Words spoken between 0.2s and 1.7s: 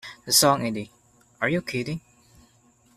The song Eddie, Are You